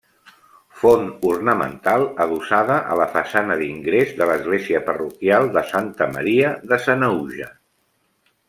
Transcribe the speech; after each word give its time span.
Font 0.83 1.03
ornamental 1.31 2.05
adossada 2.25 2.79
a 2.93 2.97
la 3.01 3.07
façana 3.19 3.59
d'ingrés 3.61 4.15
de 4.23 4.29
l'església 4.33 4.83
parroquial 4.91 5.53
de 5.59 5.67
Santa 5.75 6.09
Maria 6.17 6.55
de 6.73 6.85
Sanaüja. 6.89 7.55